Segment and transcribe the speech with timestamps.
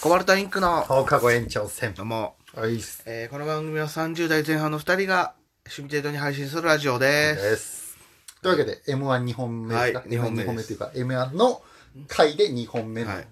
[0.00, 1.92] コバルタインクの放課後延長戦。
[1.94, 2.78] どうも、はい。
[3.06, 5.34] えーこの番組は30代前半の2人が
[5.66, 7.42] 趣味程度に配信するラジオです。
[7.42, 7.98] です。
[8.42, 11.62] というわけで、M12 本目ですか、はい二本目です M12 本目っていうか、M1 の
[12.08, 13.10] 回で2本目の。
[13.10, 13.26] ははいい。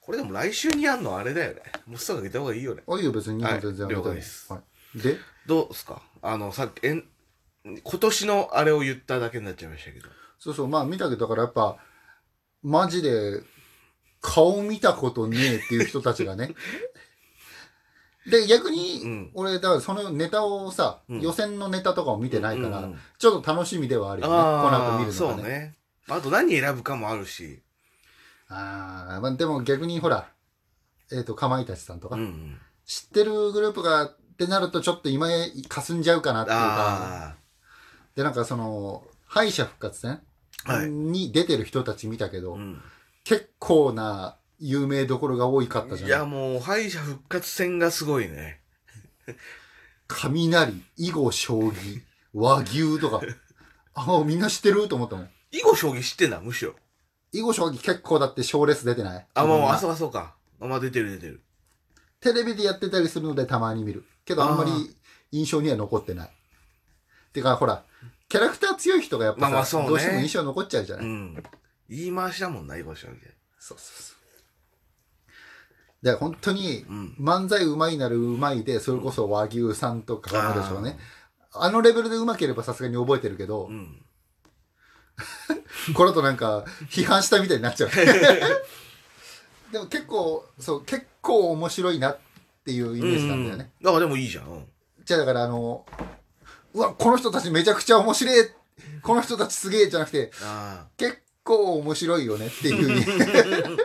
[0.00, 1.60] これでも来週にやんのあれだよね。
[1.86, 2.82] もうすぐ上げた方がいいよね。
[2.88, 4.60] あ、いいよ、別に2はい本全然了解ですは
[4.94, 4.98] い。
[4.98, 5.16] で、
[5.46, 6.00] どうですか？
[6.22, 7.04] あの、さっき、えん
[7.64, 10.08] 今年のあれを言っただけになっちゃいましたけど。
[10.38, 11.76] そうそう、まあ見たけど、だからやっぱ、
[12.62, 13.40] マジで、
[14.22, 16.54] 顔見たことねえっていう人たちがね。
[18.30, 24.32] で、逆に、うん俺、だからそのネタをさ、うん予選のネタとかを見てないから、うんうんちょっと楽しみではあるよね。
[24.32, 25.42] この後見るのそうがね。
[25.42, 25.76] ね。
[26.08, 27.62] あと何選ぶかもあるし。
[28.48, 30.28] ああ、まあでも逆にほら、
[31.10, 32.60] えっ、と、かまいたちさんとか、うんうん。
[32.86, 36.64] 知ってるグループがってなるとちょっと今へかすんじゃうかなっていうか、
[37.28, 37.34] あ
[38.14, 40.20] で、なんかその、敗者復活戦
[40.64, 42.56] はいに出てる人たち見たけど、あ。
[42.56, 42.82] うん。
[43.24, 46.08] 結構な有名どころが多いかったじゃん。
[46.08, 48.60] いや、もう、敗者復活戦がすごいね。
[50.08, 53.20] 雷、囲碁、将棋、和牛とか、
[53.94, 55.30] あ、みんな知ってると思ったもん。
[55.50, 56.74] 囲碁将棋知ってんだ、むしろ。
[57.32, 59.26] 囲碁、将棋結構だって賞レース出てない？
[59.34, 60.34] あ、もう、あ、そうかそうか。
[60.60, 61.42] あ、まあ、出てる出てる。
[62.20, 64.04] テレビでやってたりするのでたまに見る。
[64.24, 64.96] けどあんまり
[65.32, 66.30] 印象には残ってない。
[67.32, 67.84] てかほら、
[68.28, 71.42] キャラクター強い人がやっぱさ、まあまあそうねどうしても印象残っちゃうじゃない、うん。
[71.96, 73.12] 言い回しだもんな、囲碁将棋。
[73.58, 76.04] そうそうそう。
[76.04, 77.16] で、本当にうん。
[77.20, 80.98] 漫才うまいなるうまいで、それこそ和牛さんとかかまでしょうね。
[81.52, 84.04] あのレベルでうまければさすがに覚えてるけどう、ん。
[85.94, 87.90] これだとなんか批判したみたいになっちゃう。
[89.70, 92.18] でも結構、そう、結構面白いなっ
[92.64, 93.72] ていうイメージなんだよね。
[93.82, 94.46] だからでもいいじゃん。
[94.46, 94.66] うん
[95.04, 95.84] じゃあだからあの、
[96.74, 98.48] うわ、この人たちめちゃくちゃ面白い、
[99.02, 103.78] この人たちすげえじゃなくて、あ結構面白いよねっていう。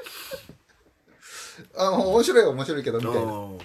[1.78, 3.12] あの面白いは面白いけどみあ。
[3.14, 3.32] たいな。
[3.32, 3.58] うん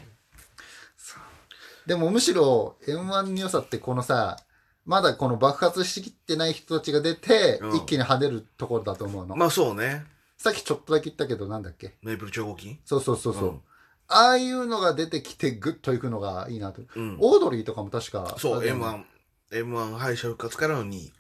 [1.85, 4.37] でもむしろ M1 の良さってこのさ、
[4.85, 9.35] まだこの爆発しきってない人たちが出て、うん一気に跳ねるところだと思うの。
[9.35, 10.07] まあそうね。
[10.39, 11.97] さっきちょっとだけ言ったけどなんだっけ？
[12.03, 12.79] メープル超合金？
[12.85, 13.45] そうそうそうそう。
[13.49, 13.61] うん
[14.09, 16.83] ああいうのが出てきてグッといくのがいいなと。
[16.95, 17.17] うん。
[17.19, 18.37] オードリーとかも確か。
[18.39, 19.07] そう、あれだよね
[19.51, 19.65] M1。
[19.65, 21.13] M1 敗者復活からの2位。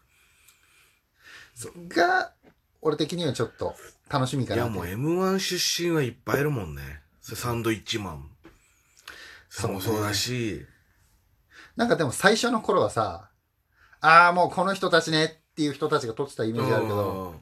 [1.89, 2.33] が、
[2.83, 3.75] 俺的にはちょっと
[4.11, 7.01] 楽しみかいやもう M1 出身はいっぱいいるもんね。
[7.21, 8.29] それサンドイッチマン。
[9.49, 10.67] そもそうだし、
[11.77, 13.31] なんかでも最初の頃はさ、
[14.01, 17.35] ああ、もうこの人たちねっていう人たちが撮ってたイメージあるけど、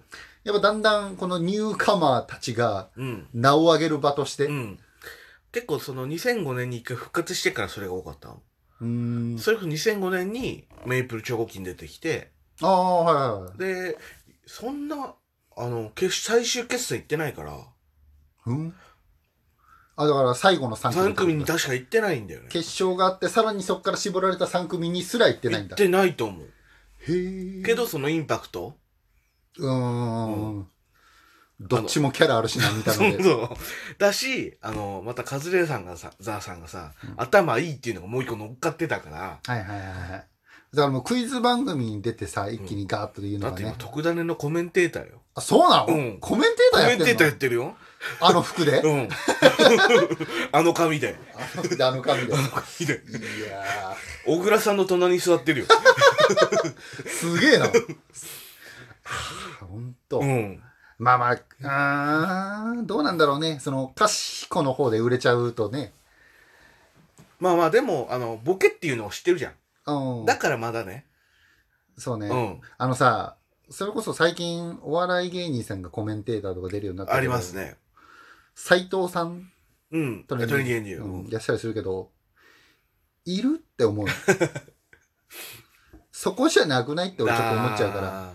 [0.44, 3.26] やっぱだんだんこのニューカマーたちがうん。
[3.32, 4.50] 名を上げる場として、う。
[4.50, 4.78] うん
[5.52, 8.42] 結構その2005年に一回復活してからそれが多かったの。
[8.82, 9.38] ーん。
[9.38, 12.30] それこそ2005年にメイプル超合金出てきて、
[12.62, 13.58] ああ、はいはいはい。
[13.58, 13.98] で、
[14.46, 15.14] そんな、
[15.62, 17.58] あの、決最終決戦行ってないから、
[18.46, 18.74] うん？
[19.96, 21.12] あ、だから最後の3組。
[21.12, 22.48] 3組に確か行ってないんだよね。
[22.48, 25.70] 決勝があって、さらにそこから絞られた3組にすら行ってないんだ。
[25.70, 26.46] 行ってないと思う。
[26.46, 27.62] へえ。
[27.62, 28.74] けど、そのインパクト？
[29.58, 30.68] うーん。
[31.60, 33.12] どっちもキャラあるしな、みたいな。
[33.12, 33.48] そうそう。
[33.98, 40.26] だし、あの、またカズレーさんがさ、ザーさんがさ、頭いいっていうのがもう一個乗っかってたから、はいはいはいはい。
[40.72, 43.90] だからもうクイズ番組に出てさ、一気にガーッと言うのがねだって今、。
[43.90, 45.20] 特ダネのコメンテーターよ。
[45.34, 47.76] あ、そうなの、うんコメンテーコターやメンテーターやってるよ。
[48.20, 49.08] あの服で、うん。
[50.52, 51.16] あの髪で。
[51.34, 52.32] あの服で、あの髪で。
[52.32, 53.02] い髪で。
[53.48, 55.66] や小倉さんの隣に座ってるよ。
[55.66, 57.66] ー、すげえな。
[59.68, 60.20] ほんと。
[60.20, 60.62] うん。
[60.98, 63.58] まあまあ、あーどうなんだろうね。
[63.60, 65.92] その、賢の方で売れちゃうとね。
[67.38, 69.52] まあまあ、でも、あの、ボケっていうのを知ってるじゃん。
[69.92, 70.26] うん。
[70.26, 71.06] だからまだね。
[71.96, 72.28] そうね。
[72.28, 72.60] うん。
[72.78, 73.36] あのさ、
[73.70, 77.54] それこそ最近お笑い芸人さんがコメンテーターとか出るようになったけどあります。
[77.54, 77.76] ね。
[78.54, 79.50] 斎藤さん？
[79.92, 80.24] うん。
[80.24, 82.10] トトレンディレンディエンディうん、いらっしゃるするけど、
[83.24, 84.06] いるって思う。
[86.12, 88.32] そこじゃなくないって俺ちょっと思っちゃうから、ら。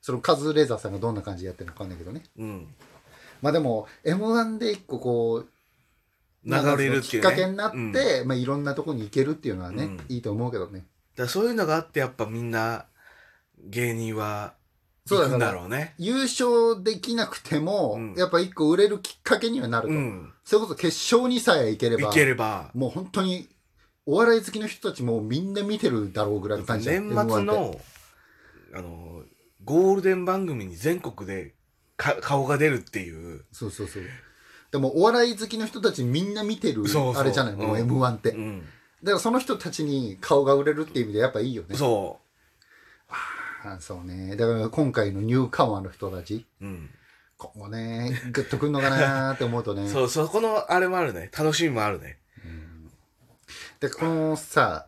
[0.00, 2.22] そのカズレーザーさんがどんな感じでやってるのかわかんないけどね。
[2.38, 2.74] うん。
[3.42, 5.48] まあでも、M1 で一個こう、
[6.44, 7.00] 流れるっていう、ね。
[7.02, 10.86] きっかけになって、うんまあいろんなとこに行けるっていうのはね、うんいいと思うけどね。
[11.24, 12.86] らそういうのがあって、やっぱみんな、
[13.58, 14.54] 芸人は、
[15.06, 15.94] そうだ行くんだろうね。
[15.98, 19.94] 優勝できなくても、うんやっぱ一個売れるきっかけにはなると。
[19.94, 20.32] うん。
[20.44, 23.48] それこそ決勝にさえ行ければ、いければ、もう本当に、
[24.04, 27.80] お笑い好きの人たちもみんな見てるだろうぐらいの感じだ年末 M1 っての、
[28.74, 29.22] あの、
[29.64, 31.54] ゴールデン番組に全国で
[31.96, 33.44] か顔が出るっていう。
[33.52, 34.02] そうそうそう。
[34.70, 37.54] でもお笑い好きの人たちみんな見てるそうそうあれじゃない？
[37.56, 38.32] もううん M1 って。
[38.32, 38.62] だうん。
[39.04, 41.76] からその人たちに顔が売れるっていう意味でやっぱいいよね。
[41.76, 42.18] そ
[43.64, 44.36] あそうね。
[44.36, 46.64] だから今回のニューカマーの人たち、う。
[46.64, 46.90] うん。
[47.36, 49.88] 今後ね、グッとくんのかなーって思うとね。
[49.90, 51.30] そう、そこのあれもあるね。
[51.36, 52.18] 楽しみもあるね。
[53.80, 54.86] で、このさ、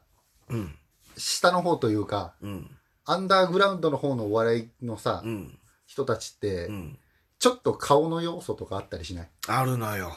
[0.49, 0.75] うん。
[1.17, 2.71] 下の方というか、うん。
[3.05, 5.59] アンダーグラウンドの方のお笑いのさ、うん。
[5.87, 6.99] 人たちって、うん。
[7.39, 9.29] ちょっと顔の要素とかあったりしない？
[9.47, 10.17] あるのよ。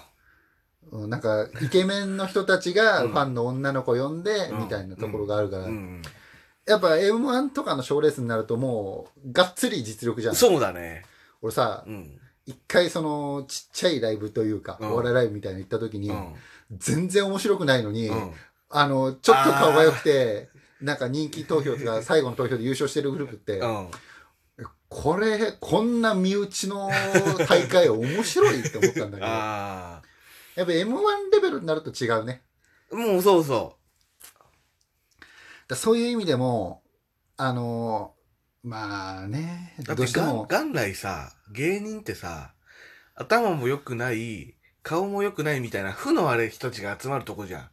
[0.92, 6.02] うんなんか、イケメンの人たちがうんファンの女の子呼んで、うんみたいなところがあるから、うん。
[6.66, 10.36] やっぱ M1 とかの賞レースになるともう、がっつり実力じゃん。
[10.36, 11.06] そうだね。
[11.42, 12.20] 俺さう、ん。
[12.46, 16.34] 一回その、ちっちゃいライブというか、うんお笑いライブみたいなの行った時に、うん。
[16.78, 18.32] 全然面白くないのに、うん。
[18.70, 20.50] あの、ちょっと顔が良くて、
[20.82, 23.88] なんか人気投票とか最後の投票で優勝してるグループって、うん。
[24.90, 26.90] これ、こんな身内の
[27.48, 30.01] 大会面白いって思ったんだけど、 あ
[30.56, 32.42] やっぱ M1 レベルになると違うね。
[32.92, 32.96] あ。
[32.96, 33.78] もうそうそ
[35.68, 36.84] だそういう意味でも、
[37.38, 38.14] あの
[38.64, 42.54] まあね、どうしても、元来さ、芸人ってさ、
[43.16, 47.70] 頭も良くない、顔も良くないみたいな負のあれ人たちが集まるとこじゃん。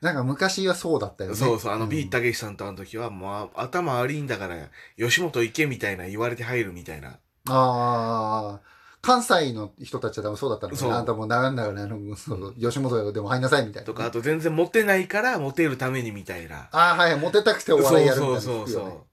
[0.00, 1.36] なんか昔はそうだったよね。
[1.36, 4.56] そうそう、あの、んビーたけしさんとあの時は、もう、頭悪いんだから、
[4.96, 7.08] 吉本行けみたいな言われて入るみたいな。
[7.08, 7.18] あ
[7.48, 8.60] あ、
[9.00, 10.98] 関西の人たちは多分そうだったのかそうな。
[10.98, 13.86] あんたもう長々ね、あの、そう吉本でも入んなさいみたいな。
[13.86, 16.68] とか、あと全然モテないから、モテるためにみたいな。
[16.72, 19.08] ああ、はい、モテたくてお笑いやるみたいなそうそうそう聞くよね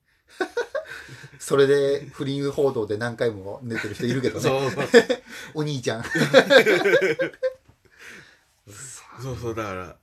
[1.40, 4.62] それで不倫報道で何回も出てる人いるけどそう。
[4.62, 4.72] ね。
[4.72, 4.86] そう
[5.62, 6.04] お兄ちゃん。
[9.22, 9.96] そうそう、だから、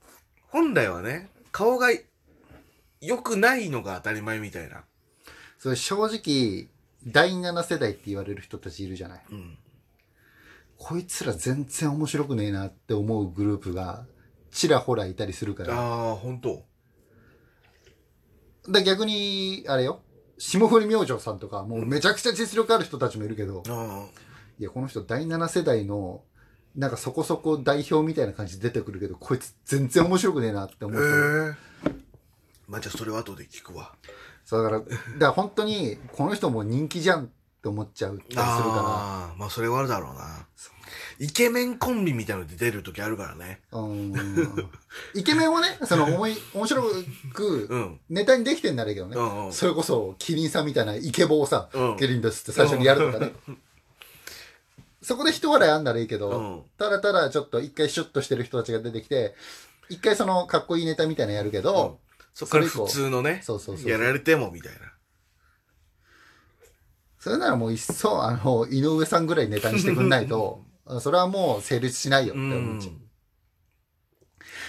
[0.47, 1.89] 本来はね、顔が
[3.01, 4.85] 良くないのが当たり前みたいな。
[5.59, 6.67] それ正直、
[7.05, 9.23] 第7世代って言われる人たちいるじゃない。
[9.31, 9.57] うん。
[10.77, 14.05] こいつら全然面白くねえなって思うグループが、
[14.51, 15.73] ちらほらいたりするから。
[15.75, 16.63] ああ、本当
[18.71, 20.01] で逆に、あれよ。
[20.37, 24.07] 霜降り明星さんとか、もうめちゃくちゃ実力ある人たちもいるけど、あ
[24.59, 26.23] いや、この人第7世代の、
[26.75, 30.85] なんかそこそこ代表みたいな感じで出てくるけど、こいつ全然面白くねえなってあ。
[30.85, 31.89] 思うへと。
[31.89, 31.93] え。
[32.67, 33.95] まあ、じゃあそれは後で聞くわ。
[34.45, 37.29] そうだから、だから本当に、この人も人気じゃんっ
[37.63, 40.45] て思っちゃうったりするかああ、まあそれはあるだろうな。
[41.19, 43.61] イケメンコンビみたいなので出る時あるからね。
[43.71, 43.79] ら。
[43.79, 44.13] うん。
[45.15, 46.83] イケメンをね、 その、思い、面白
[47.33, 47.99] くう、ん。
[48.09, 49.15] ネタにできてんならいいけどね。
[49.15, 49.53] うんうん。
[49.53, 53.33] それこそ、キリンさんみたいなイケボをさ、うんキリンですって最初にやるとかね。
[55.01, 59.35] そこで一笑いあんならいいけど、うんただただちょっと一回シュッとしてる人たちが出てきて、
[59.89, 61.99] 一回そのかっこいいネタみたいなのやるけど、
[62.33, 63.89] そっから普通のね、そうそうそう。
[63.89, 64.92] やられてもみたいな。
[67.23, 72.93] それならもう一層、あの、井上さんぐらいネタにしてくんないと、あ それはもう成立しないよってう思っちゃう。
[72.95, 73.09] ん。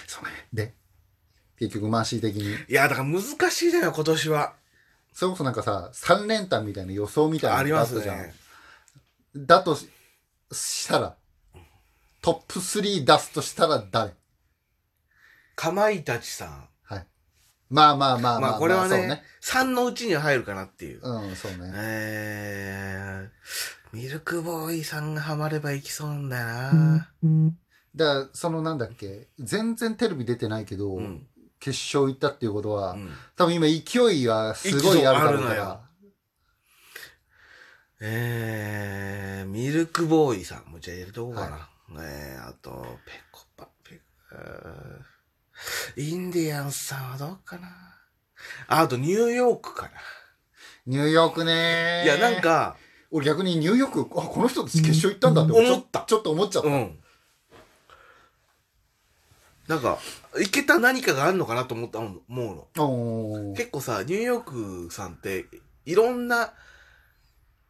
[0.07, 0.31] そうね。
[0.53, 0.73] で、
[1.59, 4.55] 結局マーシー的に、いや、だから難しいだよ、今年は。
[5.11, 8.27] それこそなんかさ、三連単みたいな予想みたいなありますのがあったじゃん。
[8.29, 8.35] ね。
[9.35, 9.89] だとし
[10.53, 11.17] したら、
[12.21, 14.13] トップ3出すとしたら誰？
[15.57, 16.69] かまいたちさん。
[17.69, 17.73] はい。
[17.73, 21.01] まあまあまあまあ、まあこれはね、3のうちには入るかなっていう。
[21.01, 21.71] うん、そうね。
[21.75, 27.09] えー、ミルクボーイさんがハマればいきそうなんだよな。
[27.95, 31.27] だから、そのなんだっけ、全然テレビ出てないけど、うん。
[31.59, 35.81] 決勝行ったっていうことは、うん多分今勢いはすごいあるだろうから。
[38.01, 41.69] えー、ミルクボーイさんもじゃあ入れとこうかな。
[42.03, 44.35] えー、あと、ペコパ、ペコ、
[45.97, 47.67] インディアンスさんはどうかな？
[48.67, 49.91] ああと、ニューヨークかな。
[50.85, 52.77] ニューヨークねいや、なん、か、
[53.11, 56.69] 俺逆にニューヨーク、あ、この人たち決勝行ったんだってちょ思ったちょっと思っちゃった。
[56.69, 56.99] うん。
[59.67, 59.97] なんか、
[60.39, 62.67] いけた何かがあるのかなと思った、思うの。
[62.77, 65.45] おー結構さ、ニューヨークさんって、
[65.85, 66.53] いろんな、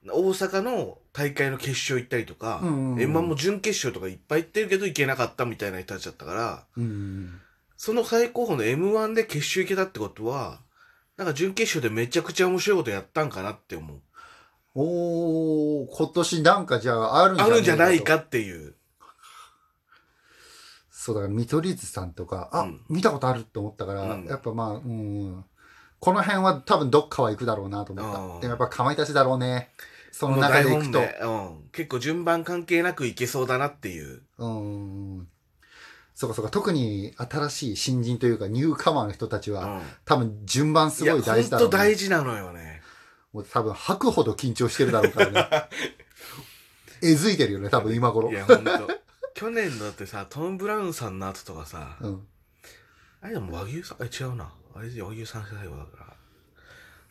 [0.08, 7.42] 大阪の大会の決勝行ったりとか、うんうんうん M1 も準決勝とかいっぱい行ってるけど行けなかったみたいな人たちだったから、うん。
[7.78, 10.60] その最高峰の M1 で決勝行けたってことは、
[11.18, 14.02] なんか準決勝でめちゃくちゃ面白いことやったんかなって思う。
[14.76, 18.76] おー、今年なんかじゃああるんじゃあるんじゃないとかっていう。
[20.92, 25.46] そうだから見取り図さんとか、あ、うん見たことあるって思ったから、うんやっぱまあ、うん、
[26.00, 28.20] この辺は多分どっかは行くだろうなと思った。
[28.20, 29.70] うんでもやっぱかまいたちだろうね。
[30.12, 31.00] その中で行くと。
[31.00, 31.04] う
[31.66, 31.70] ん。
[31.72, 34.22] 結構順番関係なくいけそうだなっていう。
[34.38, 35.28] うん。
[36.16, 39.82] そうかそうか、特に新しい新人というかニューカマーの人たちは、うん。
[40.06, 41.68] 多分順番すごい大事だろう、ね。
[41.68, 42.82] ほんと大事なのよね。
[43.34, 45.70] もう多分吐くほど緊張してるだろうからね。
[47.04, 48.32] えずいてるよね、多分今頃。
[48.32, 48.72] いや、ほんと。
[49.34, 52.28] 去年だってさ、トム・ブラウンさんの後とかさ、うん。
[53.20, 54.50] あれでも和牛さん、え、違うな。
[54.74, 56.14] あれで和牛さん世代はだから。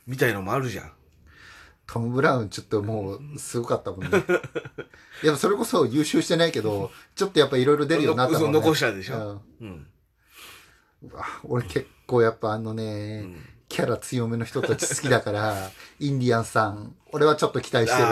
[0.07, 0.93] みたいのもあるじゃん。
[1.87, 4.09] トム・ブラウンちょっともうすごかったもんね。
[5.23, 8.53] い や、それこそ優秀してないけど、ちょっとやっぱいろいろ出るようになったもんね。
[8.53, 9.43] の残したでしょ？
[9.61, 9.87] うん
[11.03, 13.37] うわ俺結構やっぱあのうね、ん
[13.69, 18.09] キャラ強めの人たち好きだから、 インディアンさん、俺はちょっと期待してる。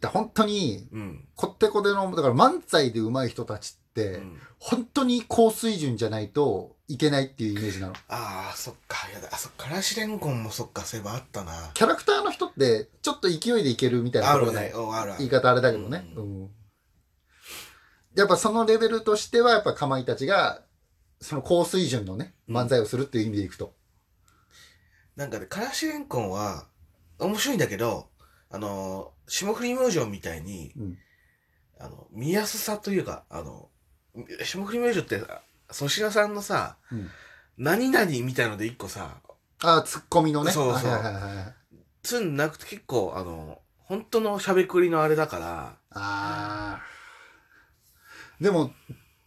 [0.00, 0.96] だ本当に、あ。
[0.96, 1.28] うん。
[1.34, 7.92] こってこての、だから漫才で上手い人たちって、うん本当に高水準じゃないといけないっていうイメージなの。
[8.08, 9.08] ああ、そっか。
[9.14, 9.28] やだ。
[9.30, 9.68] あ、そっか。
[9.68, 10.82] からしれんこんもそっか。
[10.82, 11.70] そういえばあったな。
[11.72, 14.58] キャラクターの人って、ちょっと勢いでいけるみたいなところね。。
[14.58, 15.18] あるねうんあるある。
[15.18, 16.04] 言い方あれだけどね。
[16.16, 16.50] ううん
[18.16, 20.62] やっぱそのレベルとしては、やっぱかまいたちが、
[21.20, 23.72] その高水準のね、うん漫才をするっていう意味でいくと。
[25.14, 26.66] なんかね、からしれんこんは、
[27.20, 28.08] 面白いんだけど、
[28.50, 30.98] あの、霜降り明星みたいに、うん
[31.78, 33.70] あの、見やすさというか、あの、
[34.44, 35.22] 霜降り明星って、
[35.72, 37.10] 粗品さんのさ、うん
[37.58, 39.18] 何々みたいので一個さ、
[39.62, 40.50] ああ、ツッコミのね。
[40.50, 41.54] そうそうはいはいはいはい。
[42.02, 46.82] つんなくて結構、あの、本当のしゃべくりのあれだから、ああ。
[48.40, 48.72] でも、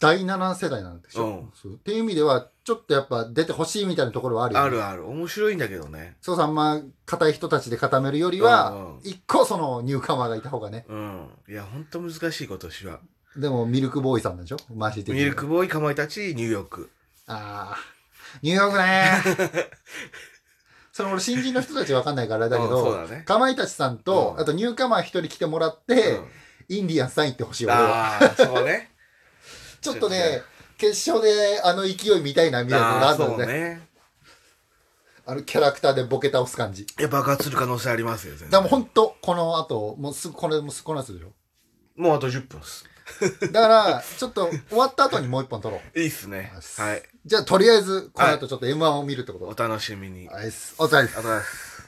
[0.00, 4.66] 第7世代なんでしょ、うんそうっていう意味では、ちょっとやっぱ出てほしいみたいなところはあるよ、ね。
[4.66, 5.08] あるある。
[5.08, 6.16] 面白いんだけどね。
[6.20, 10.86] そうさんま、硬い人たちで固めるよりは、うんうん一個そのニューカマーがいた方がね。
[10.88, 11.28] うん。
[11.48, 12.98] いや、本当難しい今年は。
[13.36, 14.56] でも、ミルクボーイさんでしょ？
[14.74, 15.12] マジで。
[15.12, 16.90] ミルクボーイ、かまいたち、ニューヨーク。
[17.26, 17.78] ああ。
[18.42, 19.70] ニューヨークね
[20.92, 23.08] その俺新人の人たちわかんないからだけど。
[23.24, 26.28] かまいたちさんと、うんあとニューカマー一人来てもらって、うん
[26.68, 28.16] インディアンスさん行ってほしい俺は。
[28.16, 28.90] ああ、そうね。
[29.82, 30.42] ちょっとね、
[30.78, 33.36] 決勝であの勢い見たいなみたいなのがあるのね。
[33.36, 33.88] そうね。
[35.26, 36.82] あのキャラクターでボケ倒す感じ。
[36.84, 38.50] いや、爆発する可能性ありますよ、全然。
[38.50, 41.32] だからもうほんと、この後、もうすぐ、これもうすぐこの後でしょ？
[41.96, 42.84] もうあと10分です。
[43.52, 45.98] だから、ちょっと終わった後にもう一本撮ろう。
[45.98, 46.52] いいっすね。
[46.78, 47.02] はい。
[47.26, 50.26] じゃあ、とりあえず、この後ちょっと M1 を見るってことお楽しみに。
[50.28, 50.46] はい、
[50.78, 51.82] お疲れ様です。